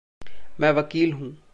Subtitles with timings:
[0.59, 1.41] मैं वकील हूँ।